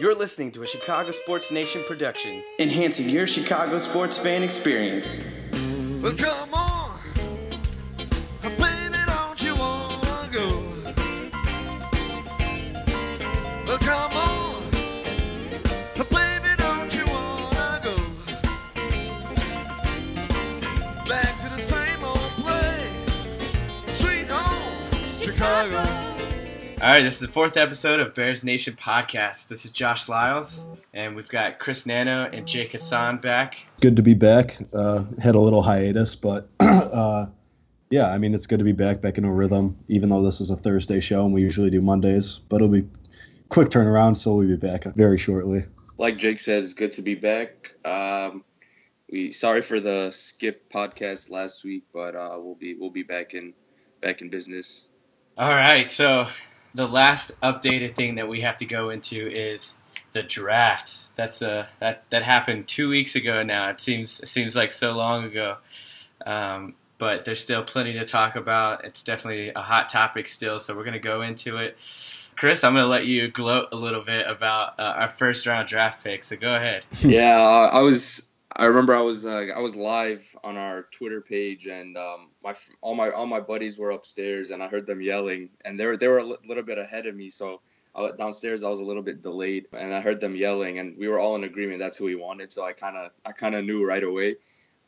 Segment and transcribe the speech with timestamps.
[0.00, 5.20] You're listening to a Chicago Sports Nation production, enhancing your Chicago sports fan experience.
[6.02, 6.98] Well, come on,
[26.82, 29.46] All right, this is the fourth episode of Bears Nation podcast.
[29.46, 33.64] This is Josh Lyles, and we've got Chris Nano and Jake Hassan back.
[33.80, 34.58] good to be back.
[34.74, 37.26] Uh, had a little hiatus, but uh,
[37.90, 39.76] yeah, I mean it's good to be back, back in a rhythm.
[39.86, 42.88] Even though this is a Thursday show and we usually do Mondays, but it'll be
[43.48, 45.64] quick turnaround, so we'll be back very shortly.
[45.98, 47.76] like Jake said, it's good to be back.
[47.84, 48.42] Um,
[49.08, 53.34] we sorry for the skip podcast last week, but uh, we'll be we'll be back
[53.34, 53.54] in
[54.00, 54.88] back in business.
[55.38, 56.26] All right, so
[56.74, 59.74] the last updated thing that we have to go into is
[60.12, 61.14] the draft.
[61.16, 63.70] That's uh that that happened two weeks ago now.
[63.70, 65.58] It seems it seems like so long ago,
[66.24, 68.84] um, but there's still plenty to talk about.
[68.84, 71.76] It's definitely a hot topic still, so we're gonna go into it.
[72.36, 76.02] Chris, I'm gonna let you gloat a little bit about uh, our first round draft
[76.02, 76.24] pick.
[76.24, 76.86] So go ahead.
[77.00, 78.28] yeah, I was.
[78.54, 82.54] I remember I was uh, I was live on our Twitter page, and um, my
[82.80, 85.96] all my all my buddies were upstairs, and I heard them yelling, and they were
[85.96, 87.60] they were a little bit ahead of me, so.
[87.94, 91.08] I, downstairs, I was a little bit delayed, and I heard them yelling, and we
[91.08, 92.50] were all in agreement that's who we wanted.
[92.50, 94.36] So I kind of, I kind of knew right away.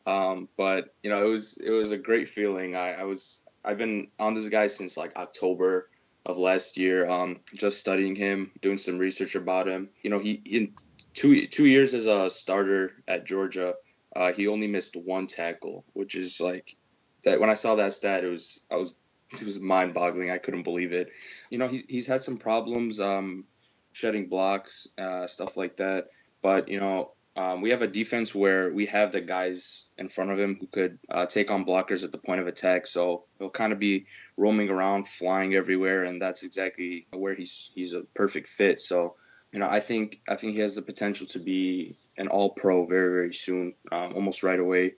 [0.07, 2.75] Um, but you know, it was, it was a great feeling.
[2.75, 5.87] I, I was, I've been on this guy since like October
[6.25, 9.89] of last year, um, just studying him, doing some research about him.
[10.01, 10.73] You know, he in
[11.15, 13.75] two two years as a starter at Georgia,
[14.15, 16.75] uh, he only missed one tackle, which is like
[17.23, 17.39] that.
[17.39, 18.95] When I saw that stat, it was I was
[19.31, 20.29] it was mind-boggling.
[20.29, 21.09] I couldn't believe it.
[21.49, 23.45] You know, he's he's had some problems um,
[23.93, 26.09] shedding blocks, uh, stuff like that.
[26.41, 30.31] But you know, um, we have a defense where we have the guys in front
[30.31, 32.87] of him who could uh, take on blockers at the point of attack.
[32.87, 34.05] So he'll kind of be
[34.37, 38.79] roaming around, flying everywhere, and that's exactly where he's he's a perfect fit.
[38.79, 39.15] So
[39.55, 42.85] you know, I think I think he has the potential to be an All Pro
[42.85, 44.95] very very soon, um, almost right away.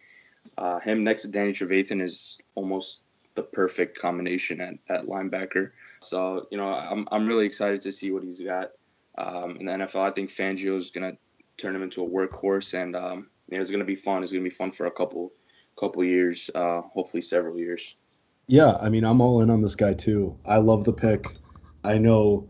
[0.57, 3.03] Uh, him next to Danny Trevathan is almost
[3.35, 5.71] the perfect combination at, at linebacker.
[6.01, 8.71] So you know, I'm I'm really excited to see what he's got
[9.15, 10.09] um, in the NFL.
[10.09, 11.17] I think Fangio is gonna
[11.57, 14.23] turn him into a workhorse, and um, you know, it's gonna be fun.
[14.23, 15.33] It's gonna be fun for a couple
[15.79, 17.95] couple years, uh, hopefully several years.
[18.47, 20.35] Yeah, I mean I'm all in on this guy too.
[20.47, 21.27] I love the pick.
[21.83, 22.47] I know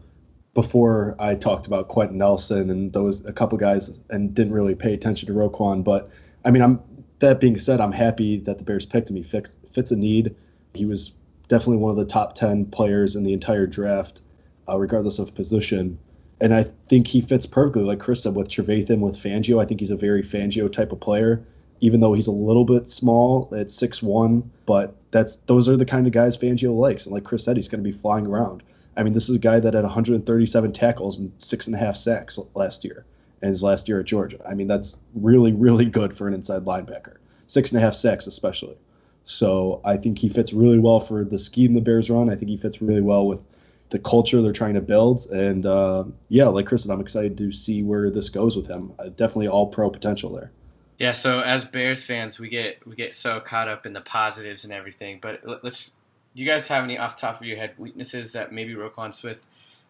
[0.57, 4.91] before I talked about Quenton Nelson and those a couple guys and didn't really pay
[4.91, 6.09] attention to Roquan, but
[6.45, 6.79] I mean I'm
[7.19, 9.18] that being said, I'm happy that the Bears picked him.
[9.18, 10.35] He fits fits a need.
[10.73, 11.12] He was
[11.47, 14.22] definitely one of the top ten players in the entire draft,
[14.68, 16.00] uh, regardless of position.
[16.41, 19.62] And I think he fits perfectly, like Chris said, with Trevathan, with Fangio.
[19.62, 21.45] I think he's a very Fangio type of player,
[21.81, 24.50] even though he's a little bit small at six one.
[24.66, 27.06] But that's those are the kind of guys Fangio likes.
[27.06, 28.63] And like Chris said, he's going to be flying around.
[28.97, 31.96] I mean, this is a guy that had 137 tackles and six and a half
[31.96, 33.06] sacks last year,
[33.41, 34.40] and his last year at Georgia.
[34.50, 37.18] I mean, that's really, really good for an inside linebacker.
[37.46, 38.75] Six and a half sacks, especially.
[39.24, 42.30] So I think he fits really well for the scheme the Bears run.
[42.30, 43.44] I think he fits really well with
[43.90, 45.28] the culture they're trying to build.
[45.28, 48.94] And uh, yeah, like Chris said, I'm excited to see where this goes with him.
[48.97, 50.52] Uh, definitely all pro potential there.
[50.97, 54.63] Yeah, so as Bears fans, we get we get so caught up in the positives
[54.63, 55.19] and everything.
[55.22, 55.97] But let's.
[56.38, 59.48] Do you guys have any off top of your head weaknesses that maybe Roquan Smith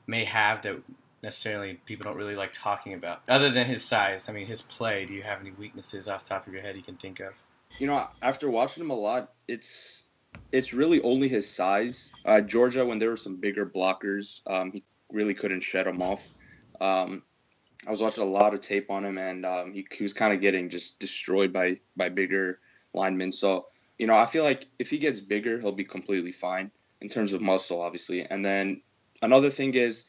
[0.07, 0.81] may have that
[1.21, 4.29] necessarily people don't really like talking about, other than his size?
[4.29, 5.03] I mean, his play.
[5.03, 7.33] Do you have any weaknesses off top of your head you can think of?
[7.79, 10.05] You know, after watching him a lot, it's
[10.53, 12.13] it's really only his size.
[12.23, 16.29] Uh, Georgia, when there were some bigger blockers, um, he really couldn't shed them off.
[16.79, 17.23] Um,
[17.85, 20.31] I was watching a lot of tape on him, and um, he, he was kind
[20.31, 22.59] of getting just destroyed by by bigger
[22.93, 23.33] linemen.
[23.33, 23.65] So
[23.97, 26.71] you know, I feel like if he gets bigger, he'll be completely fine
[27.01, 28.23] in terms of muscle, obviously.
[28.23, 28.81] And then
[29.21, 30.05] another thing is,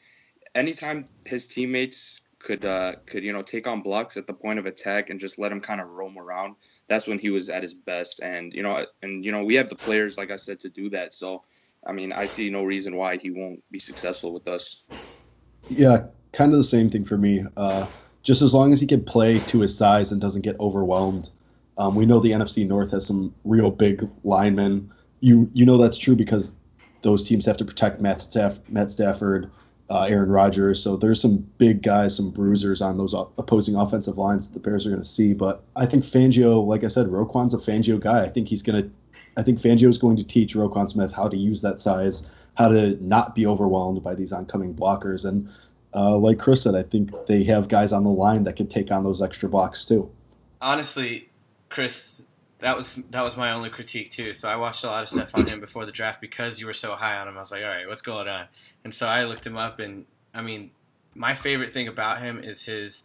[0.55, 4.65] anytime his teammates could uh, could you know take on blocks at the point of
[4.65, 6.55] attack and just let him kind of roam around,
[6.87, 8.21] that's when he was at his best.
[8.21, 10.89] And you know, and you know, we have the players, like I said, to do
[10.91, 11.13] that.
[11.13, 11.43] So,
[11.85, 14.83] I mean, I see no reason why he won't be successful with us.
[15.67, 17.43] Yeah, kind of the same thing for me.
[17.57, 17.87] Uh,
[18.23, 21.29] just as long as he can play to his size and doesn't get overwhelmed.
[21.79, 24.91] Um, we know the NFC North has some real big linemen.
[25.21, 26.55] You you know that's true because
[27.01, 29.49] those teams have to protect Matt, Staff, Matt Stafford,
[29.89, 30.81] uh, Aaron Rodgers.
[30.81, 34.85] So there's some big guys, some bruisers on those opposing offensive lines that the Bears
[34.85, 35.33] are going to see.
[35.33, 38.23] But I think Fangio, like I said, Roquan's a Fangio guy.
[38.23, 38.89] I think he's going to,
[39.37, 42.23] I think Fangio is going to teach Roquan Smith how to use that size,
[42.55, 45.25] how to not be overwhelmed by these oncoming blockers.
[45.25, 45.49] And
[45.95, 48.91] uh, like Chris said, I think they have guys on the line that can take
[48.91, 50.11] on those extra blocks too.
[50.61, 51.28] Honestly,
[51.69, 52.25] Chris,
[52.59, 54.33] that was that was my only critique too.
[54.33, 56.73] So I watched a lot of stuff on him before the draft because you were
[56.73, 57.37] so high on him.
[57.37, 58.47] I was like, all right, what's going on?
[58.83, 60.71] And so I looked him up, and I mean,
[61.15, 63.03] my favorite thing about him is his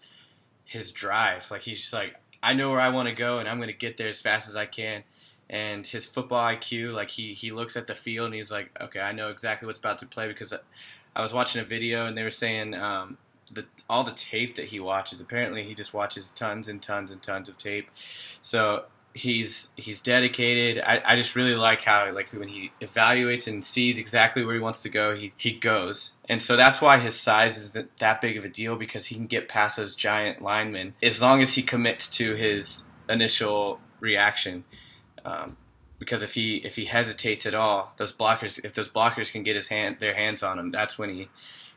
[0.65, 1.51] his drive.
[1.51, 3.75] Like he's just like, I know where I want to go, and I'm going to
[3.75, 5.05] get there as fast as I can.
[5.51, 9.01] And his football IQ, like he he looks at the field and he's like, okay,
[9.01, 10.55] I know exactly what's about to play because
[11.15, 13.19] I was watching a video and they were saying um,
[13.51, 15.21] the all the tape that he watches.
[15.21, 17.91] Apparently, he just watches tons and tons and tons of tape.
[18.41, 20.83] So he's he's dedicated.
[20.85, 24.61] I, I just really like how like when he evaluates and sees exactly where he
[24.61, 26.15] wants to go, he, he goes.
[26.29, 29.15] And so that's why his size is that, that big of a deal because he
[29.15, 34.65] can get past those giant linemen as long as he commits to his initial reaction.
[35.25, 35.57] Um,
[35.99, 39.55] because if he if he hesitates at all, those blockers if those blockers can get
[39.55, 41.29] his hand their hands on him, that's when he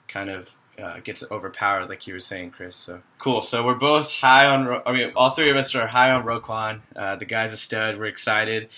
[0.07, 2.75] kind of uh, gets overpowered, like you were saying, Chris.
[2.75, 3.41] So cool.
[3.41, 4.81] So we're both high on.
[4.85, 6.81] I mean, all three of us are high on Roquan.
[6.95, 7.97] Uh, the guy's a stud.
[7.97, 8.69] We're excited.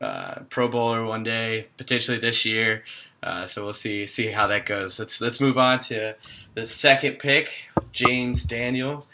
[0.00, 2.84] Uh, Pro Bowler one day, potentially this year.
[3.22, 4.98] Uh, so we'll see see how that goes.
[4.98, 6.14] Let's let's move on to
[6.54, 9.06] the second pick, James Daniel.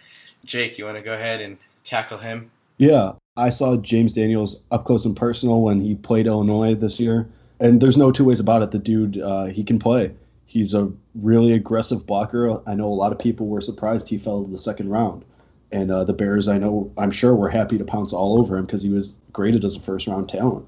[0.44, 2.50] Jake, you want to go ahead and tackle him?
[2.78, 7.28] Yeah, I saw James Daniels up close and personal when he played Illinois this year,
[7.61, 8.73] and there's no two ways about it.
[8.73, 10.12] The dude, uh, he can play.
[10.52, 12.60] He's a really aggressive blocker.
[12.66, 15.25] I know a lot of people were surprised he fell to the second round,
[15.72, 18.66] and uh, the Bears, I know, I'm sure, were happy to pounce all over him
[18.66, 20.66] because he was graded as a first round talent.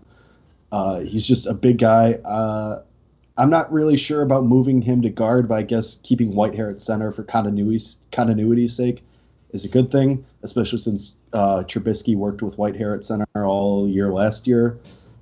[0.72, 2.14] Uh, he's just a big guy.
[2.25, 2.78] Uh,
[3.36, 6.81] I'm not really sure about moving him to guard, but I guess keeping Whitehair at
[6.81, 9.04] center for continuity's continuity's sake
[9.50, 14.08] is a good thing, especially since uh, Trubisky worked with Whitehair at center all year
[14.08, 14.78] last year.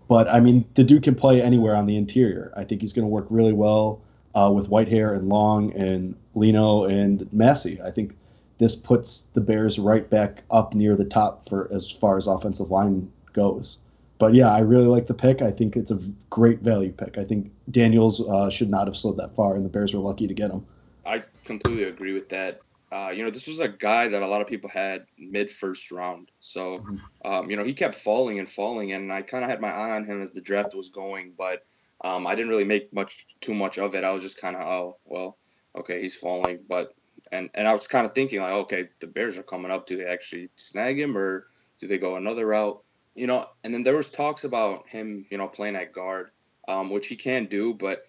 [0.06, 2.52] But I mean, the dude can play anywhere on the interior.
[2.56, 4.00] I think he's going to work really well
[4.34, 7.80] uh, with Whitehair and Long and Leno and Massey.
[7.82, 8.16] I think
[8.58, 12.70] this puts the Bears right back up near the top for as far as offensive
[12.70, 13.78] line goes.
[14.18, 15.42] But yeah, I really like the pick.
[15.42, 15.98] I think it's a
[16.30, 17.18] great value pick.
[17.18, 20.28] I think Daniels uh, should not have slid that far, and the Bears were lucky
[20.28, 20.64] to get him.
[21.04, 22.60] I completely agree with that.
[22.92, 25.90] Uh, you know, this was a guy that a lot of people had mid first
[25.90, 26.30] round.
[26.38, 26.96] So, mm-hmm.
[27.24, 29.96] um, you know, he kept falling and falling, and I kind of had my eye
[29.96, 31.32] on him as the draft was going.
[31.36, 31.66] But
[32.02, 34.04] um, I didn't really make much too much of it.
[34.04, 35.38] I was just kind of, oh, well,
[35.76, 36.94] okay, he's falling, but
[37.30, 39.86] and and I was kind of thinking like, okay, the Bears are coming up.
[39.86, 41.46] Do they actually snag him or
[41.80, 42.82] do they go another route?
[43.14, 46.30] You know, and then there was talks about him, you know, playing at guard,
[46.66, 48.04] um, which he can do, but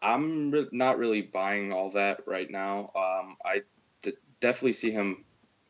[0.00, 2.90] I'm re- not really buying all that right now.
[2.94, 3.36] Um,
[4.40, 5.24] definitely see him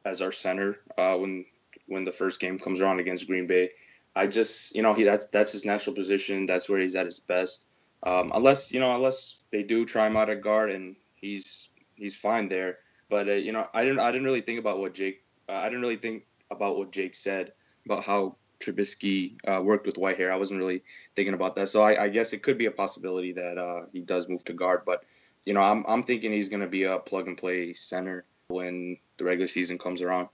[0.04, 1.46] as our center uh, when
[1.86, 3.70] when the first game comes around against Green Bay.
[4.16, 6.46] I just, you know, he that's that's his natural position.
[6.46, 7.64] That's where he's at his best.
[8.02, 12.16] Um, unless you know, unless they do try him out at guard and he's he's
[12.16, 12.78] fine there.
[13.10, 15.22] But uh, you know, I didn't I didn't really think about what Jake.
[15.48, 17.52] Uh, I didn't really think about what Jake said
[17.84, 20.32] about how Trubisky uh, worked with Whitehair.
[20.32, 20.82] I wasn't really
[21.14, 21.68] thinking about that.
[21.68, 24.54] So I, I guess it could be a possibility that uh, he does move to
[24.54, 24.82] guard.
[24.86, 25.04] But
[25.44, 28.96] you know, I'm I'm thinking he's going to be a plug and play center when
[29.18, 30.28] the regular season comes around.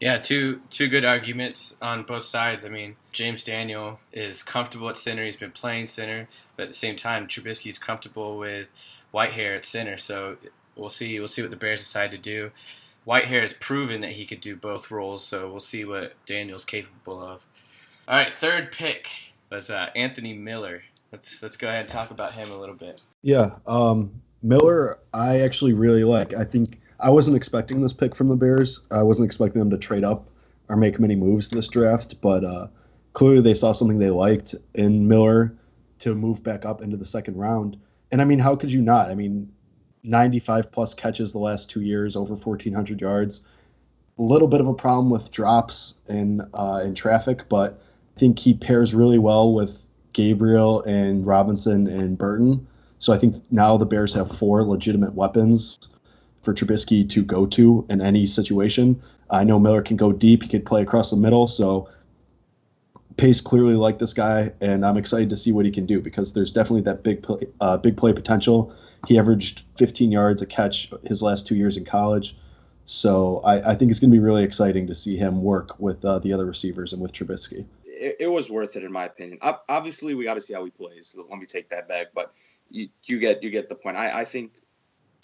[0.00, 2.66] Yeah, two two good arguments on both sides.
[2.66, 5.24] I mean, James Daniel is comfortable at center.
[5.24, 8.68] He's been playing center, but at the same time, Trubisky's comfortable with
[9.14, 9.96] Whitehair at center.
[9.96, 10.36] So
[10.74, 11.18] we'll see.
[11.18, 12.50] We'll see what the Bears decide to do.
[13.06, 17.22] Whitehair has proven that he could do both roles, so we'll see what Daniel's capable
[17.22, 17.46] of.
[18.08, 20.82] All right, third pick was uh, Anthony Miller.
[21.10, 23.00] Let's let's go ahead and talk about him a little bit.
[23.22, 26.34] Yeah, um, Miller, I actually really like.
[26.34, 28.80] I think I wasn't expecting this pick from the Bears.
[28.90, 30.28] I wasn't expecting them to trade up
[30.68, 32.68] or make many moves this draft, but uh,
[33.12, 35.54] clearly they saw something they liked in Miller
[35.98, 37.76] to move back up into the second round.
[38.12, 39.10] And I mean, how could you not?
[39.10, 39.50] I mean,
[40.04, 43.42] 95 plus catches the last two years, over 1,400 yards.
[44.18, 47.78] A little bit of a problem with drops in uh, in traffic, but
[48.16, 49.82] I think he pairs really well with
[50.14, 52.66] Gabriel and Robinson and Burton.
[52.98, 55.78] So I think now the Bears have four legitimate weapons
[56.46, 59.02] for Trubisky to go to in any situation.
[59.28, 61.46] I know Miller can go deep; he could play across the middle.
[61.46, 61.88] So
[63.16, 66.32] Pace clearly liked this guy, and I'm excited to see what he can do because
[66.32, 68.74] there's definitely that big play, uh, big play potential.
[69.06, 72.36] He averaged 15 yards a catch his last two years in college.
[72.86, 76.04] So I, I think it's going to be really exciting to see him work with
[76.04, 77.64] uh, the other receivers and with Trubisky.
[77.84, 79.38] It, it was worth it in my opinion.
[79.42, 81.16] Ob- Obviously, we got to see how he plays.
[81.18, 82.32] Let me take that back, but
[82.70, 83.96] you, you get you get the point.
[83.96, 84.52] I, I think,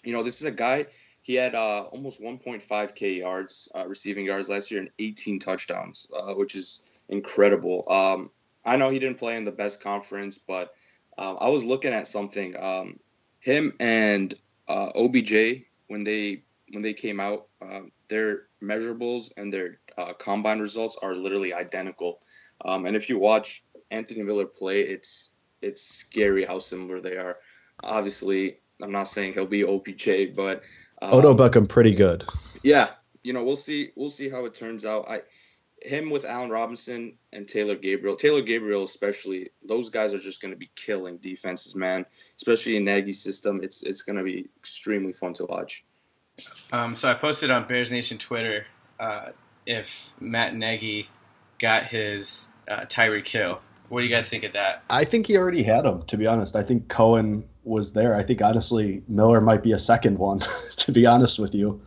[0.02, 0.86] you know, this is a guy.
[1.22, 6.34] He had uh, almost 1.5k yards, uh, receiving yards last year, and 18 touchdowns, uh,
[6.34, 7.84] which is incredible.
[7.88, 8.30] Um,
[8.64, 10.74] I know he didn't play in the best conference, but
[11.16, 12.56] um, I was looking at something.
[12.56, 12.98] Um,
[13.38, 14.34] him and
[14.68, 20.58] uh, OBJ when they when they came out, uh, their measurables and their uh, combine
[20.58, 22.20] results are literally identical.
[22.64, 27.36] Um, and if you watch Anthony Miller play, it's it's scary how similar they are.
[27.82, 30.62] Obviously, I'm not saying he'll be OBJ, but
[31.02, 32.24] um, Odell Beckham, pretty good.
[32.62, 32.90] yeah,
[33.22, 33.90] you know, we'll see.
[33.96, 35.08] We'll see how it turns out.
[35.08, 35.22] I,
[35.84, 40.52] him with Allen Robinson and Taylor Gabriel, Taylor Gabriel especially, those guys are just going
[40.52, 42.06] to be killing defenses, man.
[42.36, 45.84] Especially in Nagy's system, it's it's going to be extremely fun to watch.
[46.72, 48.66] Um, so I posted on Bears Nation Twitter
[48.98, 49.30] uh,
[49.66, 51.08] if Matt Nagy
[51.58, 53.60] got his uh, Tyreek Hill.
[53.88, 54.82] What do you guys think of that?
[54.88, 56.56] I think he already had him, to be honest.
[56.56, 58.16] I think Cohen was there.
[58.16, 60.42] I think, honestly, Miller might be a second one,
[60.76, 61.80] to be honest with you,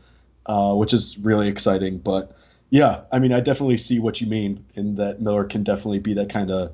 [0.46, 1.98] uh, which is really exciting.
[1.98, 2.36] But
[2.70, 6.13] yeah, I mean, I definitely see what you mean in that Miller can definitely be
[6.15, 6.72] that kind of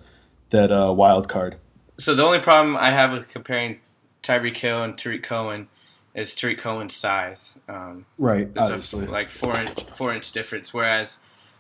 [0.52, 1.56] that uh, wild card.
[1.98, 3.80] So the only problem I have with comparing
[4.24, 5.68] Tyreek Hill and Tarik Cohen
[6.14, 7.60] is Tarik Cohen's size.
[7.68, 9.06] Um, Right, obviously.
[9.06, 10.74] a like four inch four inch difference.
[10.74, 11.20] Whereas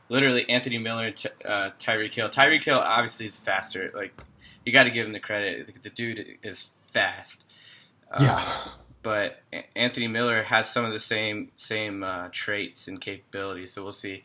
[0.09, 2.29] literally Anthony Miller and uh, Tyreek Hill.
[2.29, 3.91] Tyreek Hill obviously is faster.
[3.93, 4.13] Like
[4.65, 5.67] you got to give him the credit.
[5.67, 7.47] The, the dude is fast.
[8.11, 8.53] Um, yeah.
[9.03, 9.41] But
[9.75, 13.73] Anthony Miller has some of the same same uh, traits and capabilities.
[13.73, 14.23] So we'll see.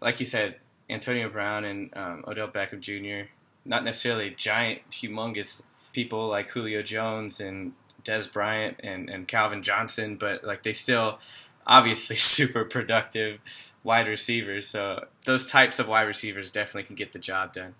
[0.00, 0.56] Like you said,
[0.88, 3.28] Antonio Brown and um, Odell Beckham Jr.
[3.64, 7.72] Not necessarily giant, humongous people like Julio Jones and
[8.04, 11.18] Dez Bryant and, and Calvin Johnson, but like they still
[11.66, 13.40] obviously super productive
[13.82, 14.68] wide receivers.
[14.68, 17.74] So those types of wide receivers definitely can get the job done.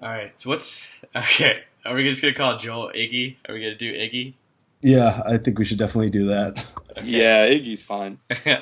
[0.00, 1.64] All right, so what's okay?
[1.84, 3.36] Are we just gonna call Joel Iggy?
[3.48, 4.34] Are we gonna do Iggy?
[4.82, 6.64] Yeah, I think we should definitely do that.
[6.90, 7.06] Okay.
[7.06, 8.18] Yeah, Iggy's fine.
[8.46, 8.56] All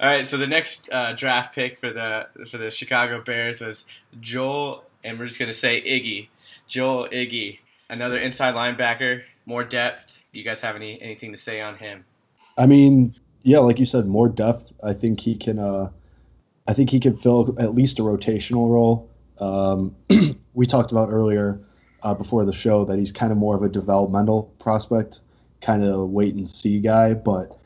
[0.00, 3.86] right, so the next uh, draft pick for the for the Chicago Bears was
[4.20, 6.28] Joel, and we're just gonna say Iggy,
[6.66, 10.16] Joel Iggy, another inside linebacker, more depth.
[10.32, 12.04] You guys have any anything to say on him?
[12.56, 14.72] I mean, yeah, like you said, more depth.
[14.82, 15.60] I think he can.
[15.60, 15.90] Uh,
[16.66, 19.08] I think he can fill at least a rotational role.
[19.38, 19.94] Um,
[20.54, 21.60] we talked about earlier
[22.02, 25.20] uh, before the show that he's kind of more of a developmental prospect,
[25.60, 27.14] kind of wait and see guy.
[27.14, 27.56] But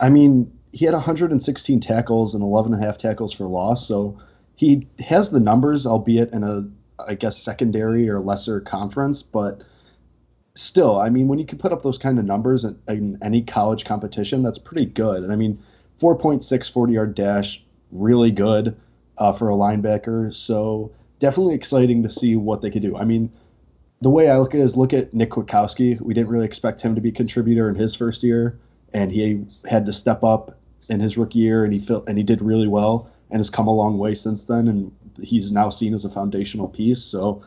[0.00, 4.18] I mean, he had 116 tackles and 11 and a half tackles for loss, so
[4.56, 6.66] he has the numbers, albeit in a
[7.06, 9.62] I guess secondary or lesser conference, but
[10.54, 13.42] still, I mean, when you can put up those kind of numbers in, in any
[13.42, 15.22] college competition, that's pretty good.
[15.22, 15.62] And I mean,
[16.00, 18.76] 4.6 40 yard dash, really good
[19.18, 20.34] uh, for a linebacker.
[20.34, 22.96] So definitely exciting to see what they could do.
[22.96, 23.30] I mean,
[24.00, 26.00] the way I look at it is look at Nick Kwiatkowski.
[26.00, 28.58] We didn't really expect him to be a contributor in his first year,
[28.92, 32.40] and he had to step up in his rookie year, and he and he did
[32.40, 36.04] really well, and has come a long way since then, and he's now seen as
[36.04, 37.02] a foundational piece.
[37.02, 37.42] So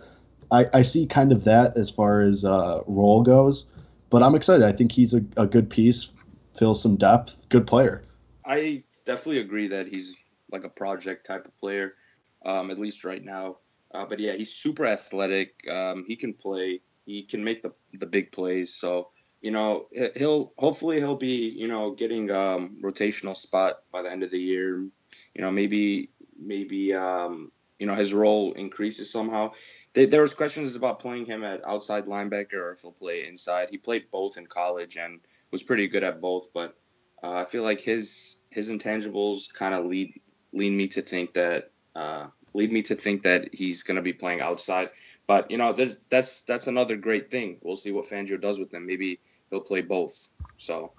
[0.51, 3.65] I, I see kind of that as far as uh, role goes,
[4.09, 4.65] but I'm excited.
[4.65, 6.11] I think he's a, a good piece,
[6.57, 8.03] fills some depth, good player.
[8.45, 10.17] I definitely agree that he's
[10.51, 11.93] like a project type of player,
[12.45, 13.57] um, at least right now.
[13.93, 15.67] Uh, but yeah, he's super athletic.
[15.69, 16.81] Um, he can play.
[17.05, 18.73] He can make the the big plays.
[18.75, 19.09] So
[19.41, 24.11] you know he- he'll hopefully he'll be you know getting um, rotational spot by the
[24.11, 24.77] end of the year.
[25.35, 29.51] You know maybe maybe um, you know his role increases somehow.
[29.93, 33.69] There, there was questions about playing him at outside linebacker or if he'll play inside.
[33.71, 35.19] He played both in college and
[35.51, 36.53] was pretty good at both.
[36.53, 36.77] But
[37.21, 40.21] uh, I feel like his his intangibles kind of lead
[40.53, 44.13] lead me to think that uh, lead me to think that he's going to be
[44.13, 44.89] playing outside.
[45.27, 45.73] But you know
[46.09, 47.57] that's that's another great thing.
[47.61, 48.85] We'll see what Fangio does with him.
[48.85, 50.27] Maybe he'll play both.
[50.57, 50.91] So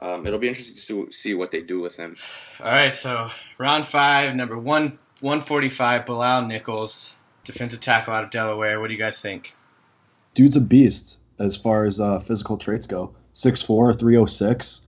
[0.00, 2.16] um, it'll be interesting to see, see what they do with him.
[2.60, 8.30] All right, so round five, number one, one forty-five, Bilal Nichols, defensive tackle out of
[8.30, 8.80] Delaware.
[8.80, 9.54] What do you guys think?
[10.34, 13.14] Dude's a beast as far as uh, physical traits go.
[13.34, 14.80] 6'4", 306.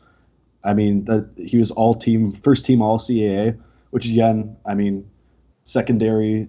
[0.65, 3.59] I mean, that he was all team, first team All CAA,
[3.91, 5.11] which again, I mean,
[5.65, 6.49] secondary,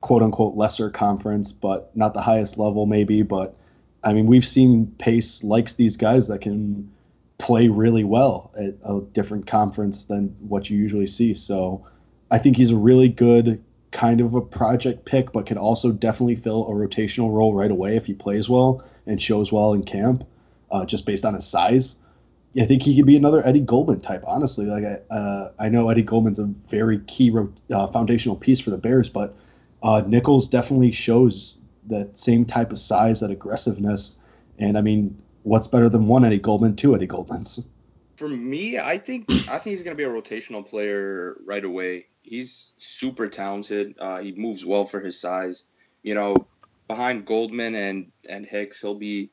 [0.00, 3.22] quote unquote, lesser conference, but not the highest level maybe.
[3.22, 3.56] But
[4.04, 6.90] I mean, we've seen Pace likes these guys that can
[7.38, 11.34] play really well at a different conference than what you usually see.
[11.34, 11.86] So
[12.30, 16.36] I think he's a really good kind of a project pick, but can also definitely
[16.36, 20.24] fill a rotational role right away if he plays well and shows well in camp.
[20.70, 21.96] uh, just based on his size.
[22.60, 24.22] I think he could be another Eddie Goldman type.
[24.26, 27.32] Honestly, like I, uh, I know Eddie Goldman's a very key
[27.72, 29.36] uh, foundational piece for the Bears, but
[29.82, 34.16] uh, Nichols definitely shows that same type of size, that aggressiveness,
[34.58, 37.64] and I mean, what's better than one Eddie Goldman, two Eddie Goldmans?
[38.16, 42.06] For me, I think I think he's going to be a rotational player right away.
[42.22, 43.94] He's super talented.
[43.98, 45.64] Uh, he moves well for his size.
[46.02, 46.46] You know,
[46.88, 49.30] behind Goldman and and Hicks, he'll be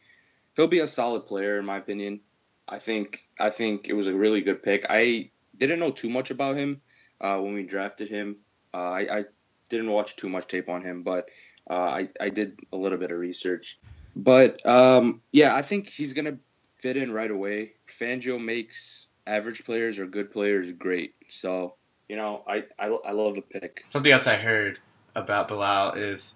[0.55, 2.21] he'll be a solid player in my opinion.
[2.67, 4.85] I think I think it was a really good pick.
[4.89, 6.81] I didn't know too much about him
[7.21, 8.37] uh, when we drafted him.
[8.73, 9.25] Uh, I, I,
[9.67, 11.27] didn't watch too much tape on him, but
[11.69, 13.79] uh, I I did a little bit of research.
[14.15, 16.37] But um, yeah, I think he's gonna
[16.77, 17.73] fit in right away.
[17.87, 21.15] Fangio makes average players or good players great.
[21.29, 21.75] So
[22.07, 23.81] you know, I I, I love the pick.
[23.85, 24.79] Something else I heard
[25.15, 26.35] about Bilal is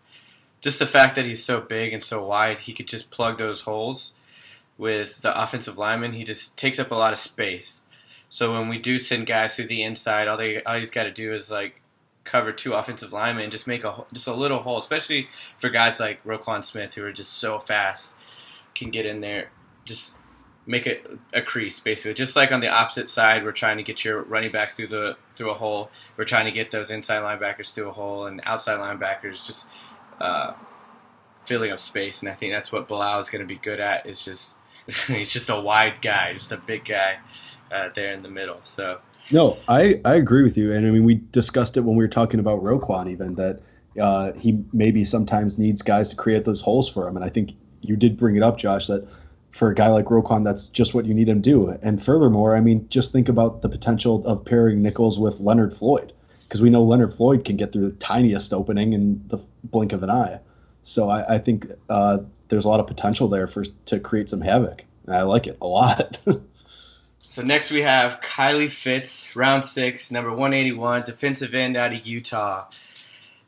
[0.60, 2.58] just the fact that he's so big and so wide.
[2.58, 4.16] He could just plug those holes
[4.80, 6.14] with the offensive lineman.
[6.14, 7.82] He just takes up a lot of space.
[8.30, 11.12] So when we do send guys to the inside, all they all he's got to
[11.12, 11.82] do is like
[12.24, 16.00] cover two offensive linemen and just make a just a little hole, especially for guys
[16.00, 18.16] like Roquan Smith who are just so fast,
[18.74, 19.52] can get in there,
[19.84, 20.16] just
[20.66, 22.14] make it a crease basically.
[22.14, 25.18] Just like on the opposite side, we're trying to get your running back through the
[25.34, 25.92] through a hole.
[26.16, 29.68] We're trying to get those inside linebackers through a hole, and outside linebackers just
[30.22, 30.54] uh,
[31.44, 32.22] filling up space.
[32.22, 34.06] And I think that's what Bilal is going to be good at.
[34.06, 34.59] Is just
[35.08, 37.20] he's just a wide guy, just a big guy
[37.72, 38.60] uh, there in the middle.
[38.64, 39.00] So
[39.32, 40.72] no, I, I agree with you.
[40.72, 43.62] And I mean, we discussed it when we were talking about Roquan, even that
[44.00, 47.16] uh, he maybe sometimes needs guys to create those holes for him.
[47.16, 49.08] And I think you did bring it up, Josh, that
[49.52, 51.78] for a guy like Roquan, that's just what you need him to do.
[51.82, 56.14] And furthermore, I mean, just think about the potential of pairing Nichols with Leonard Floyd,
[56.44, 60.04] because we know Leonard Floyd can get through the tiniest opening in the blink of
[60.04, 60.40] an eye.
[60.84, 62.20] So I, I think uh,
[62.50, 64.86] there's a lot of potential there for to create some havoc.
[65.06, 66.20] And I like it a lot.
[67.32, 72.66] So next we have Kylie Fitts, round six, number 181, defensive end out of Utah.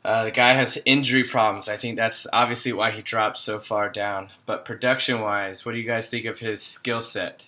[0.04, 1.68] Uh, the guy has injury problems.
[1.68, 4.28] I think that's obviously why he dropped so far down.
[4.46, 7.46] But production wise, what do you guys think of his skill set?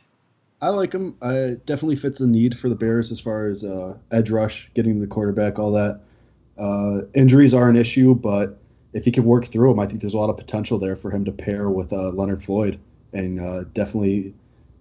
[0.61, 1.17] I like him.
[1.23, 5.01] Uh, definitely fits the need for the Bears as far as uh, edge rush, getting
[5.01, 6.01] the quarterback, all that.
[6.59, 8.59] Uh, injuries are an issue, but
[8.95, 11.11] if he can work through them, I think there's a lot of potential there for
[11.11, 12.79] him to pair with uh, Leonard Floyd
[13.13, 14.35] and uh, definitely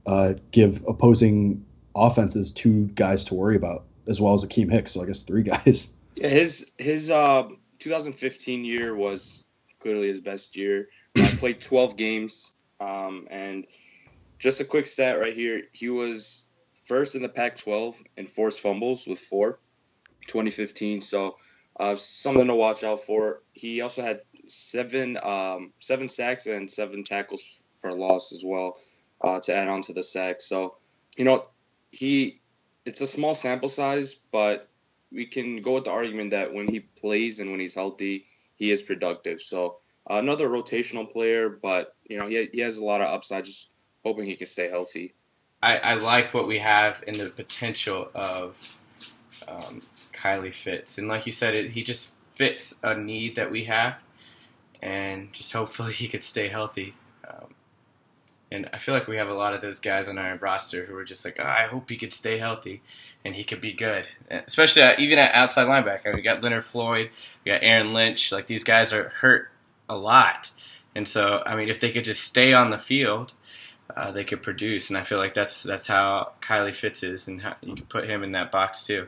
[0.06, 4.94] uh, give opposing offenses two guys to worry about, as well as Akiem Hicks.
[4.94, 5.92] So I guess three guys.
[6.16, 7.50] Yeah, his his uh,
[7.80, 9.44] 2015 year was
[9.80, 10.90] clearly his best year.
[11.16, 13.66] I played 12 games, um, and
[14.38, 16.46] just a quick stat right here: he was
[16.86, 19.58] first in the Pac-12 in forced fumbles with four,
[20.28, 21.02] 2015.
[21.02, 21.38] So
[21.80, 23.42] uh, something to watch out for.
[23.54, 28.78] He also had seven um, seven sacks and seven tackles for loss as well
[29.22, 30.42] uh, to add on to the sack.
[30.42, 30.78] So,
[31.18, 31.44] you know,
[31.92, 32.42] he
[32.86, 34.68] it's a small sample size, but
[35.12, 38.72] we can go with the argument that when he plays and when he's healthy, he
[38.72, 39.40] is productive.
[39.40, 39.78] So
[40.10, 43.46] uh, another rotational player, but you know he, he has a lot of upside.
[43.46, 43.72] Just
[44.04, 45.14] hoping he can stay healthy.
[45.62, 48.78] I, I like what we have in the potential of
[49.48, 49.82] um,
[50.24, 50.98] Kylie Fitts.
[50.98, 54.02] and like you said, it, he just fits a need that we have,
[54.82, 56.94] and just hopefully he could stay healthy.
[57.28, 57.54] Um,
[58.52, 60.96] and I feel like we have a lot of those guys on our roster who
[60.96, 62.82] are just like, oh, I hope he could stay healthy
[63.26, 64.08] and he could be good.
[64.30, 66.14] Especially at, even at outside linebacker.
[66.14, 67.10] We got Leonard Floyd,
[67.44, 68.32] we got Aaron Lynch.
[68.32, 69.50] Like these guys are hurt
[69.90, 70.52] a lot.
[70.96, 73.34] And so, I mean, if they could just stay on the field,
[73.96, 74.90] uh, they could produce.
[74.90, 78.08] And I feel like that's that's how Kylie Fitts is, and how you can put
[78.08, 79.08] him in that box too.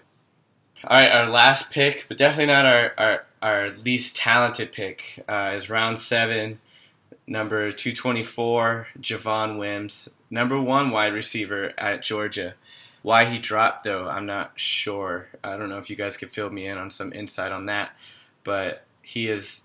[0.88, 5.54] All right, our last pick, but definitely not our, our, our least talented pick, uh,
[5.56, 6.60] is round seven
[7.26, 12.54] number 224, Javon Wims, number one wide receiver at Georgia.
[13.02, 15.30] Why he dropped, though, I'm not sure.
[15.44, 17.98] I don't know if you guys could fill me in on some insight on that.
[18.44, 19.64] But he is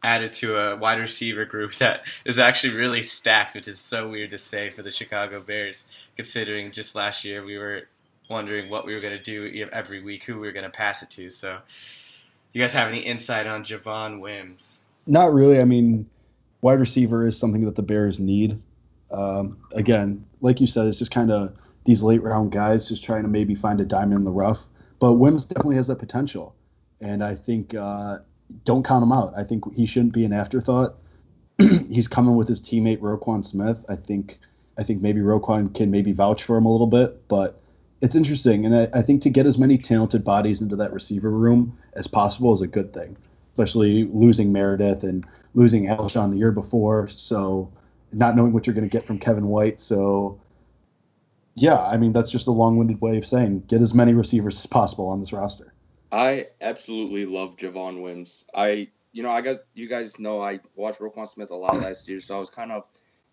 [0.00, 4.30] added to a wide receiver group that is actually really stacked, which is so weird
[4.30, 7.88] to say for the Chicago Bears, considering just last year we were
[8.32, 11.02] wondering what we were going to do every week, who we were going to pass
[11.02, 11.30] it to.
[11.30, 11.58] So,
[12.52, 14.80] you guys have any insight on Javon Wims?
[15.06, 15.60] Not really.
[15.60, 16.08] I mean,
[16.60, 18.62] wide receiver is something that the Bears need.
[19.10, 23.22] Um, again, like you said, it's just kind of these late round guys just trying
[23.22, 24.64] to maybe find a diamond in the rough.
[25.00, 26.54] But Wims definitely has that potential,
[27.00, 28.18] and I think uh,
[28.64, 29.32] don't count him out.
[29.36, 30.96] I think he shouldn't be an afterthought.
[31.58, 33.84] He's coming with his teammate Roquan Smith.
[33.88, 34.38] I think
[34.78, 37.60] I think maybe Roquan can maybe vouch for him a little bit, but
[38.02, 41.30] it's interesting, and I, I think to get as many talented bodies into that receiver
[41.30, 43.16] room as possible is a good thing,
[43.52, 47.06] especially losing Meredith and losing Alshon the year before.
[47.06, 47.70] So
[48.12, 49.78] not knowing what you're going to get from Kevin White.
[49.78, 50.40] So,
[51.54, 54.66] yeah, I mean that's just a long-winded way of saying get as many receivers as
[54.66, 55.72] possible on this roster.
[56.10, 58.44] I absolutely love Javon Wims.
[58.54, 62.08] I, you know, I guess you guys know I watched Roquan Smith a lot last
[62.08, 62.86] year, so I was kind of,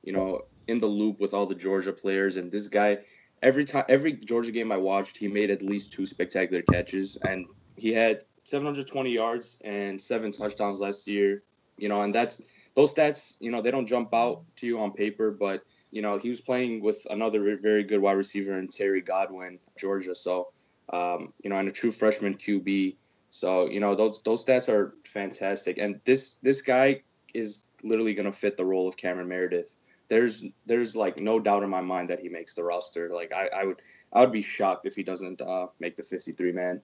[0.03, 2.38] you know, in the loop with all the Georgia players.
[2.38, 2.99] And this guy,
[3.41, 7.45] every time, every Georgia game I watched, he made at least two spectacular catches, and
[7.75, 11.43] he had 720 yards and seven touchdowns last year.
[11.78, 12.41] You know, and that's
[12.75, 13.36] those stats.
[13.39, 16.41] You know, they don't jump out to you on paper, but you know, he was
[16.41, 20.13] playing with another very good wide receiver in Terry Godwin, Georgia.
[20.13, 20.47] So
[20.91, 22.95] um, you know, and a true freshman QB.
[23.30, 28.30] So you know those those stats are fantastic, and this this guy is literally going
[28.30, 29.75] to fit the role of Cameron Meredith.
[30.10, 33.10] There's there's like no doubt in my mind that he makes the roster.
[33.10, 36.52] Like I, I would I would be shocked if he doesn't uh, make the 53
[36.52, 36.82] man.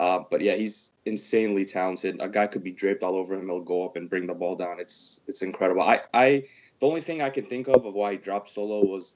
[0.00, 2.20] Uh, but yeah, he's insanely talented.
[2.20, 3.46] A guy could be draped all over him.
[3.46, 4.80] He'll go up and bring the ball down.
[4.80, 5.82] It's it's incredible.
[5.82, 6.44] I, I
[6.80, 9.14] the only thing I can think of of why he dropped solo was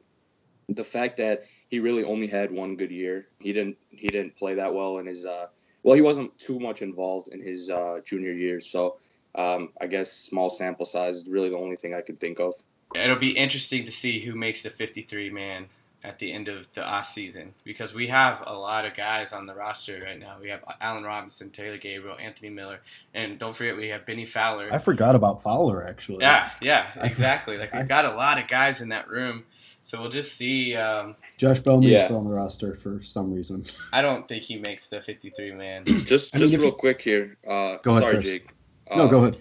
[0.68, 3.28] the fact that he really only had one good year.
[3.40, 5.46] He didn't he didn't play that well in his uh,
[5.82, 8.60] well he wasn't too much involved in his uh, junior year.
[8.60, 8.98] So
[9.34, 12.54] um, I guess small sample size is really the only thing I can think of.
[13.04, 15.66] It'll be interesting to see who makes the 53 man
[16.04, 19.54] at the end of the offseason because we have a lot of guys on the
[19.54, 20.36] roster right now.
[20.40, 22.78] We have Allen Robinson, Taylor Gabriel, Anthony Miller,
[23.12, 24.68] and don't forget we have Bennie Fowler.
[24.72, 26.18] I forgot about Fowler actually.
[26.20, 27.56] Yeah, yeah, exactly.
[27.58, 29.44] Like we've got a lot of guys in that room.
[29.82, 30.74] So we'll just see.
[30.74, 31.98] Um, Josh Bellamy Yeah.
[31.98, 33.64] is still on the roster for some reason.
[33.92, 35.84] I don't think he makes the 53 man.
[36.04, 37.36] Just I mean, just real you- quick here.
[37.46, 38.24] Uh, Go ahead, sorry, Chris.
[38.24, 38.48] Jake.
[38.94, 39.36] no, Uh, go ahead.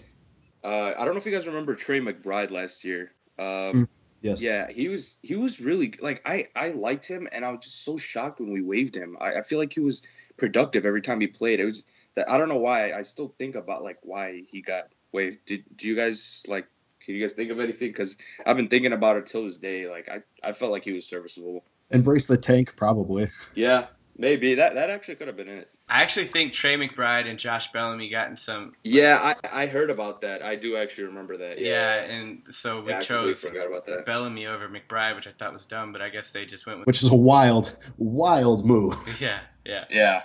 [0.63, 3.11] Uh, I don't know if you guys remember Tre McBride last year.
[3.37, 3.87] Um, Mm,
[4.25, 4.41] Yes.
[4.41, 7.85] Yeah, he was he was really like I I liked him and I was just
[7.85, 9.15] so shocked when we waived him.
[9.21, 10.01] I, I feel like he was
[10.35, 11.59] productive every time he played.
[11.59, 11.83] It was
[12.15, 15.45] that I don't know why I still think about like why he got waived.
[15.45, 16.65] Did do you guys like
[17.01, 17.89] can you guys think of anything?
[17.89, 19.87] Because I've been thinking about it till this day.
[19.87, 21.63] Like I I felt like he was serviceable.
[21.91, 23.29] Embrace the tank, probably.
[23.53, 23.85] Yeah,
[24.17, 25.69] maybe that that actually could have been it.
[25.87, 28.73] I actually think Tre McBride and Josh Bellamy got in some.
[28.83, 30.41] Yeah, I I heard about that.
[30.41, 31.59] I do actually remember that.
[31.59, 34.05] Yeah, and so we Yeah, chose about that.
[34.05, 36.87] Bellamy over McBride, which I thought was dumb, but I guess they just went with.
[36.87, 38.95] Which is a wild, wild move.
[39.19, 39.85] Yeah, yeah.
[39.89, 40.23] Yeah.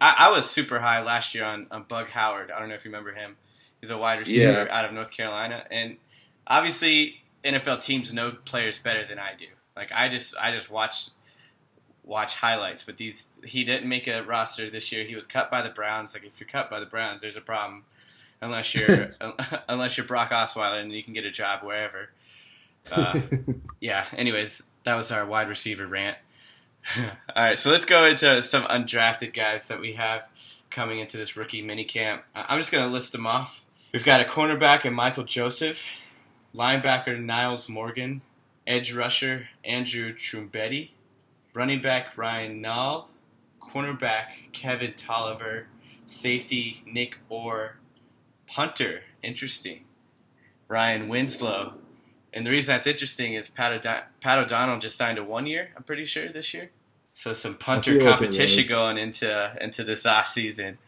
[0.00, 2.50] I, I was super high last year on, on Bug Howard.
[2.50, 3.36] I don't know if you remember him.
[3.80, 4.66] He's a wide receiver Yeah.
[4.70, 5.96] out of North Carolina, and
[6.46, 9.46] obviously NFL teams know players better than I do.
[9.76, 11.10] Like I just I just watch
[12.04, 15.04] watch highlights, but these he didn't make a roster this year.
[15.04, 16.14] He was cut by the Browns.
[16.14, 17.84] Like if you're cut by the Browns, there's a problem.
[18.40, 19.10] Unless you're
[19.68, 22.10] unless you're Brock Osweiler and you can get a job wherever.
[22.90, 23.20] Uh,
[23.80, 24.04] yeah.
[24.16, 26.16] Anyways, that was our wide receiver rant.
[27.34, 30.28] All right, so let's go into some undrafted guys that we have
[30.68, 32.20] coming into this rookie minicamp.
[32.34, 33.64] I'm just going to list them off.
[33.94, 35.86] We've got a cornerback in Michael Joseph,
[36.54, 38.22] linebacker Nyles Morgan,
[38.66, 40.90] edge rusher Andrew Trumbetti,
[41.54, 43.06] running back Ryan Nall,
[43.60, 45.64] cornerback Kevin Toliver,
[46.04, 47.78] safety Nick Orr,
[48.46, 49.84] punter, interesting,
[50.68, 51.74] Ryan Winslow.
[52.32, 53.82] And the reason that's interesting is Pat,
[54.20, 56.70] Pat O'Donnell just signed a one year, I'm pretty sure, this year.
[57.12, 60.78] So some punter like competition going into into this off season.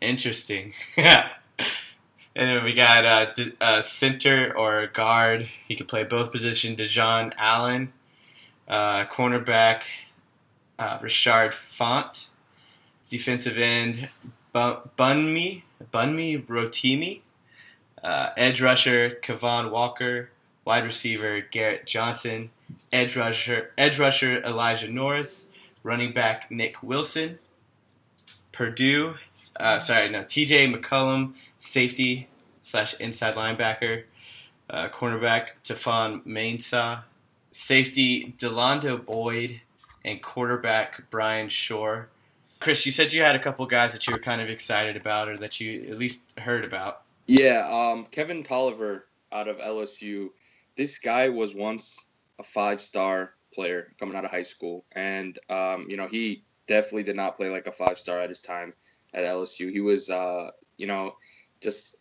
[0.00, 0.74] Interesting.
[0.96, 1.30] Yeah.
[2.38, 5.48] And then we got uh, D- uh, center or guard.
[5.66, 6.78] He could play both positions.
[6.78, 7.94] Dejon Allen,
[8.68, 9.84] uh, cornerback
[10.78, 12.30] uh, Rashard Fant,
[13.08, 14.08] defensive end
[14.54, 15.62] Bunmi
[15.92, 17.20] Bunmi Rotimi,
[18.02, 20.30] uh, edge rusher Kevon Walker,
[20.64, 22.50] wide receiver Garrett Johnson,
[22.92, 25.50] edge rusher edge rusher Elijah Norris,
[25.82, 27.38] running back Nick Wilson,
[28.52, 29.16] Purdue.
[29.58, 30.22] Uh, sorry, no.
[30.22, 30.70] T.J.
[30.70, 32.28] McCullum, safety
[32.60, 34.04] slash inside linebacker,
[34.68, 37.04] uh, cornerback Tefon Mainsaw,
[37.50, 39.60] safety Delando Boyd,
[40.06, 42.08] and quarterback Brian Shore.
[42.60, 45.28] Chris, you said you had a couple guys that you were kind of excited about,
[45.28, 47.02] or that you at least heard about.
[47.26, 50.30] Yeah, um, Kevin Toliver out of LSU.
[50.76, 52.06] This guy was once
[52.38, 57.16] a five-star player coming out of high school, and um, you know he definitely did
[57.16, 58.72] not play like a five-star at his time
[59.12, 59.70] at LSU.
[59.70, 61.16] He was, uh, you know,
[61.60, 61.96] just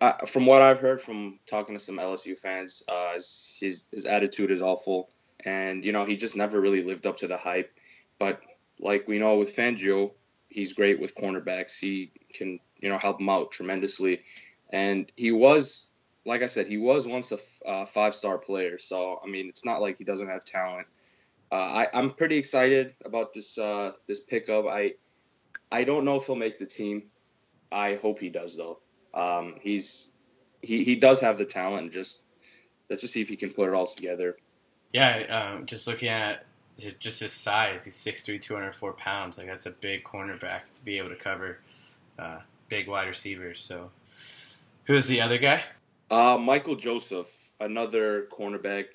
[0.00, 4.52] uh, from what I've heard from talking to some LSU fans, uh, his his attitude
[4.52, 5.10] is awful,
[5.44, 7.72] and you know he just never really lived up to the hype.
[8.18, 8.40] But
[8.80, 10.12] like we know with Fangio,
[10.48, 11.78] he's great with cornerbacks.
[11.78, 14.22] He can you know help him out tremendously.
[14.70, 15.86] And he was
[16.24, 18.78] like i said he was once a f- uh, five-star player.
[18.78, 20.86] So i mean it's not like he doesn't have talent.
[21.50, 24.66] Uh, I, i'm pretty excited about this uh, this pickup.
[24.66, 24.94] I
[25.70, 27.04] i don't know if he'll make the team.
[27.70, 28.80] I hope he does though.
[29.14, 30.10] Um, he's
[30.62, 31.92] he, he does have the talent.
[31.92, 32.20] Just
[32.90, 34.36] let's just see if he can put it all together.
[34.92, 36.46] Yeah, um, just looking at
[36.78, 39.38] his, just his size, he's 6'3", 204 pounds.
[39.38, 41.58] Like that's a big cornerback to be able to cover
[42.18, 43.60] uh, big wide receivers.
[43.60, 43.90] So,
[44.84, 45.62] who's the other guy?
[46.10, 48.86] Uh, Michael Joseph, another cornerback.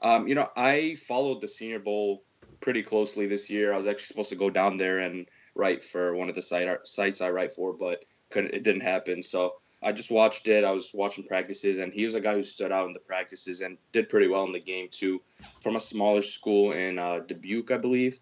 [0.00, 2.22] Um, you know, I followed the Senior Bowl
[2.60, 3.72] pretty closely this year.
[3.72, 6.86] I was actually supposed to go down there and write for one of the site,
[6.86, 9.22] sites I write for, but it didn't happen.
[9.22, 10.64] So I just watched it.
[10.64, 13.60] I was watching practices, and he was a guy who stood out in the practices
[13.60, 15.22] and did pretty well in the game too.
[15.62, 18.18] From a smaller school in uh, Dubuque, I believe.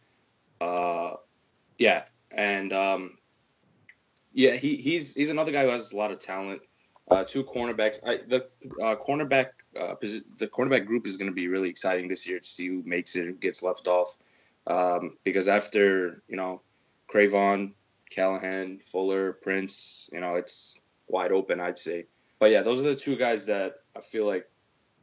[0.60, 1.14] Uh,
[1.76, 3.18] yeah, and um,
[4.32, 6.62] yeah, he, he's he's another guy who has a lot of talent.
[7.10, 8.06] Uh, two cornerbacks.
[8.06, 8.46] I, the
[8.80, 12.46] uh, cornerback uh, the cornerback group is going to be really exciting this year to
[12.46, 14.16] see who makes it and gets left off.
[14.66, 16.60] Um, because after you know,
[17.08, 17.72] Cre'Von,
[18.10, 20.76] Callahan, Fuller, Prince, you know, it's
[21.08, 22.06] wide open, I'd say.
[22.38, 24.48] But yeah, those are the two guys that I feel like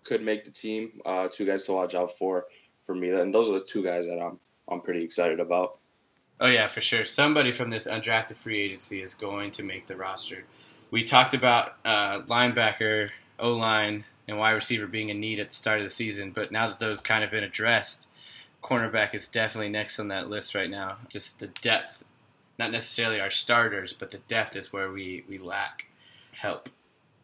[0.04, 1.02] could make the team.
[1.06, 2.46] Uh, two guys to watch out for
[2.84, 4.40] for me, and those are the two guys that I'm
[4.70, 5.80] I'm pretty excited about.
[6.40, 7.06] Oh yeah, for sure.
[7.06, 10.46] Somebody from this undrafted free agency is going to make the roster.
[10.92, 15.56] We talked about uh, linebacker, O line, and wide receiver being in need at the
[15.56, 18.08] start of the season, but now that those kind of been addressed,
[18.62, 20.98] cornerback is definitely next on that list right now.
[21.10, 22.04] Just the depth,
[22.60, 25.88] not necessarily our starters, but the depth is where we, we lack
[26.40, 26.70] help.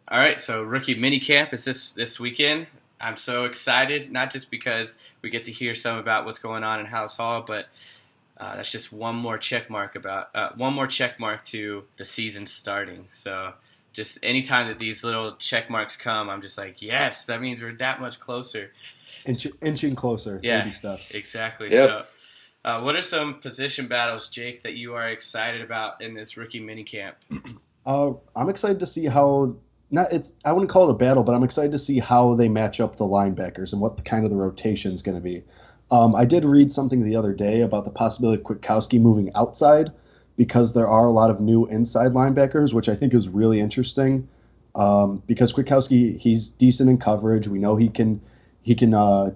[0.08, 2.68] All right, so rookie mini camp is this this weekend.
[3.00, 6.80] I'm so excited, not just because we get to hear some about what's going on
[6.80, 7.68] in Halas Hall, but
[8.38, 12.06] uh, that's just one more check mark about uh, one more check mark to the
[12.06, 13.06] season starting.
[13.10, 13.54] So
[13.94, 17.74] just anytime that these little check marks come, I'm just like, yes, that means we're
[17.76, 18.72] that much closer.
[19.26, 20.40] Inch, inching closer.
[20.42, 21.12] Yeah, baby steps.
[21.12, 21.72] exactly.
[21.72, 21.90] Yep.
[21.90, 22.06] So,
[22.64, 26.62] uh, what are some position battles, Jake, that you are excited about in this rookie
[26.62, 27.14] minicamp?
[27.86, 29.56] Uh, I'm excited to see how
[29.90, 32.48] not it's I wouldn't call it a battle, but I'm excited to see how they
[32.48, 35.44] match up the linebackers and what the kind of the rotation is going to be.
[35.92, 39.92] Um, I did read something the other day about the possibility of Kwiatkowski moving outside
[40.38, 44.28] because there are a lot of new inside linebackers, which I think is really interesting.
[44.74, 47.48] Um, because Kwiatkowski, he's decent in coverage.
[47.50, 48.22] We know he can
[48.62, 49.32] he can uh,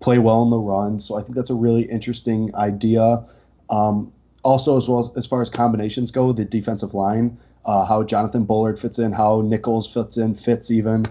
[0.00, 3.26] play well in the run, so I think that's a really interesting idea.
[3.68, 4.12] Um,
[4.44, 8.44] also, as well as, as far as combinations go, the defensive line, uh, how Jonathan
[8.44, 11.06] Bullard fits in, how Nichols fits in, fits even.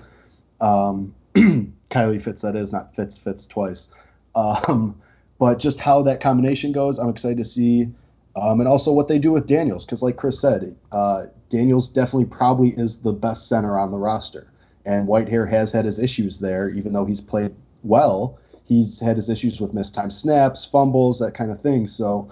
[0.62, 3.88] Um, Kylie fits that is not fits fits twice.
[4.36, 5.00] Um,
[5.40, 7.90] but just how that combination goes, I'm excited to see.
[8.36, 12.26] Um, and also what they do with Daniels, because like Chris said, uh, Daniels definitely
[12.26, 14.52] probably is the best center on the roster.
[14.86, 18.38] And Whitehair has had his issues there, even though he's played well.
[18.64, 21.88] He's had his issues with missed time snaps, fumbles, that kind of thing.
[21.88, 22.30] So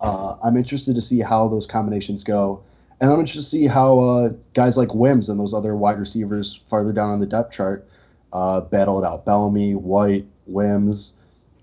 [0.00, 2.62] uh, I'm interested to see how those combinations go.
[3.00, 6.62] And I'm interested to see how uh, guys like Wims and those other wide receivers
[6.68, 7.88] farther down on the depth chart
[8.32, 9.24] uh, battle it out.
[9.24, 11.14] Bellamy, White, Wims,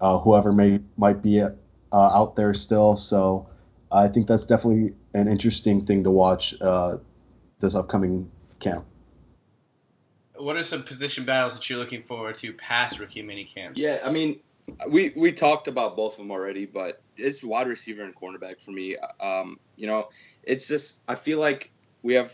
[0.02, 1.50] uh, whoever may might be uh,
[1.92, 2.98] out there still.
[2.98, 3.48] So
[3.92, 6.98] I think that's definitely an interesting thing to watch uh,
[7.60, 8.86] this upcoming camp.
[10.36, 13.72] What are some position battles that you're looking forward to past rookie minicamp?
[13.76, 14.40] Yeah, I mean,
[14.90, 18.72] we we talked about both of them already, but it's wide receiver and cornerback for
[18.72, 18.98] me.
[19.20, 20.06] Um, you know,
[20.44, 21.72] it's just I feel like
[22.04, 22.34] we have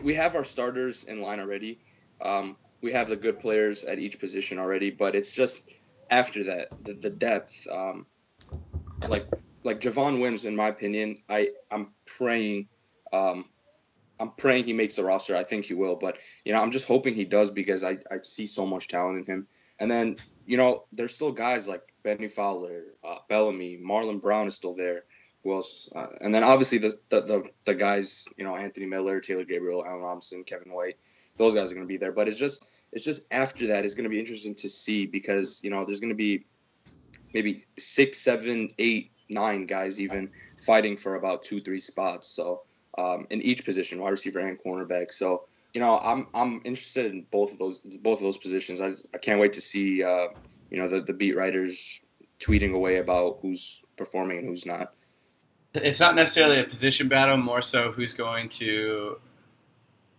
[0.00, 1.80] we have our starters in line already.
[2.20, 5.62] Um, we have the good players at each position already, but it's just
[6.10, 7.66] after that the, the depth.
[7.70, 8.06] Um,
[9.06, 9.28] like
[9.64, 12.68] like Javon Wims, in my opinion, I I'm praying.
[13.12, 13.44] Um,
[14.18, 15.36] I'm praying he makes the roster.
[15.36, 18.18] I think he will, but you know, I'm just hoping he does because I, I
[18.22, 19.48] see so much talent in him.
[19.80, 24.54] And then, you know, there's still guys like Bennie Fowler, uh, Bellamy, Marlon Brown is
[24.54, 25.04] still there.
[25.44, 25.90] Who else?
[25.94, 29.84] Uh, and then obviously the, the, the the guys, you know, Anthony Miller, Taylor Gabriel,
[29.84, 30.96] Allen Robinson, Kevin White,
[31.36, 32.12] those guys are going to be there.
[32.12, 35.60] But it's just it's just after that is going to be interesting to see because
[35.64, 36.44] you know there's going to be
[37.34, 42.28] maybe six, seven, eight, nine guys even fighting for about two, three spots.
[42.28, 42.62] So
[42.96, 45.10] um, in each position, wide receiver and cornerback.
[45.10, 48.80] So you know, I'm I'm interested in both of those both of those positions.
[48.80, 50.28] I, I can't wait to see uh,
[50.70, 52.00] you know the, the beat writers
[52.40, 54.92] tweeting away about who's performing and who's not.
[55.74, 59.18] It's not necessarily a position battle, more so who's going to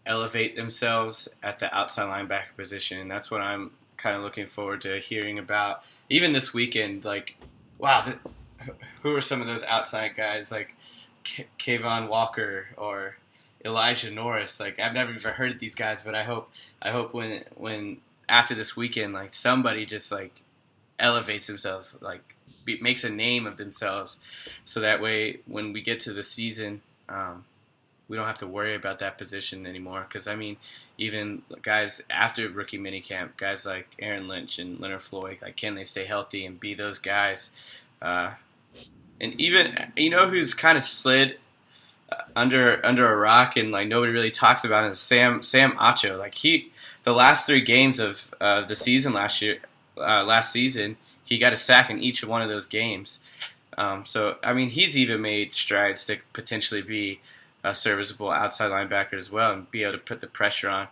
[0.06, 3.00] elevate themselves at the outside linebacker position.
[3.00, 5.84] And that's what I'm kind of looking forward to hearing about.
[6.10, 7.38] Even this weekend, like,
[7.78, 8.14] wow,
[9.02, 10.76] who are some of those outside guys like
[11.24, 13.18] K- Kayvon Walker or
[13.66, 14.60] Elijah Norris?
[14.60, 17.98] Like, I've never even heard of these guys, but I hope I hope when when
[18.30, 20.42] after this weekend, like somebody just like
[21.00, 24.20] elevates themselves, like be, makes a name of themselves,
[24.66, 26.82] so that way when we get to the season.
[27.10, 27.46] Um,
[28.10, 30.06] we don't have to worry about that position anymore.
[30.08, 30.58] Because I mean,
[30.98, 35.84] even guys after rookie minicamp, guys like Aaron Lynch and Leonard Floyd, like can they
[35.84, 37.52] stay healthy and be those guys?
[38.02, 38.32] Uh,
[39.20, 41.38] and even you know who's kind of slid
[42.36, 46.18] under under a rock and like nobody really talks about is Sam Sam Acho.
[46.18, 46.72] Like he,
[47.04, 49.60] the last three games of uh, the season last year,
[49.98, 53.20] uh, last season, he got a sack in each one of those games.
[53.78, 57.20] Um, so I mean, he's even made strides to potentially be
[57.64, 60.88] a serviceable outside linebacker as well and be able to put the pressure on.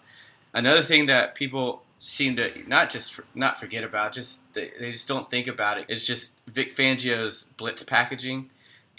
[0.53, 5.07] Another thing that people seem to not just not forget about, just they, they just
[5.07, 5.85] don't think about it.
[5.87, 8.49] It's just Vic Fangio's blitz packaging.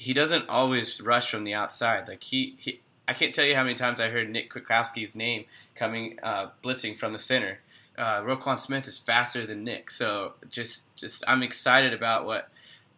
[0.02, 2.08] He doesn't always rush from the outside.
[2.08, 5.44] Like he, he I can't tell you how many times I heard Nick Kwiatkowski's name
[5.76, 7.60] coming uh, blitzing from the center.
[7.96, 12.48] Uh, Roquan Smith is faster than Nick, so just just I'm excited about what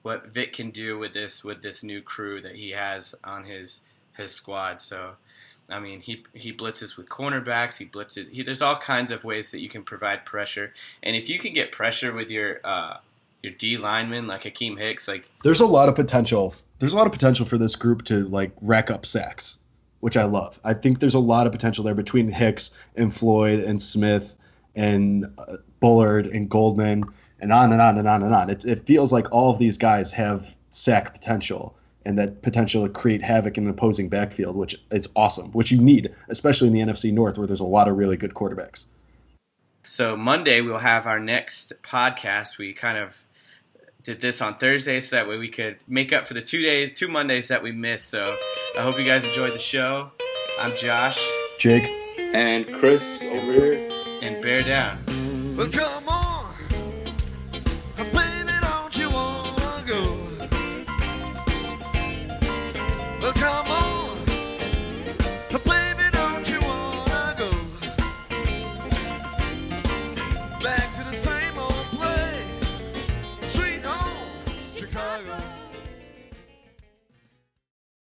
[0.02, 3.82] what Vic can do with this with this new crew that he has on his
[4.16, 4.80] his squad.
[4.80, 5.16] So,
[5.68, 7.78] I mean, he he blitzes with cornerbacks.
[7.78, 8.30] He blitzes.
[8.30, 11.52] He, there's all kinds of ways that you can provide pressure, and if you can
[11.52, 12.98] get pressure with your uh,
[13.44, 16.54] your D lineman like Akiem Hicks, like there's a lot of potential.
[16.78, 19.58] There's a lot of potential for this group to like rack up sacks,
[20.00, 20.58] which I love.
[20.64, 24.34] I think there's a lot of potential there between Hicks and Floyd and Smith
[24.74, 27.04] and uh, Bullard and Goldman
[27.40, 28.50] and on and on and on and on.
[28.50, 31.76] It, it feels like all of these guys have sack potential
[32.06, 35.80] and that potential to create havoc in an opposing backfield, which is awesome, which you
[35.80, 38.86] need, especially in the NFC North where there's a lot of really good quarterbacks.
[39.86, 42.56] So Monday we'll have our next podcast.
[42.56, 43.24] We kind of
[44.04, 46.92] did this on Thursday so that way we could make up for the two days,
[46.92, 48.08] two Mondays that we missed.
[48.08, 48.36] So
[48.78, 50.12] I hope you guys enjoyed the show.
[50.60, 51.26] I'm Josh.
[51.58, 51.90] Jake.
[52.18, 53.90] And Chris over here.
[54.20, 55.02] And bear down.
[55.56, 56.03] Well, come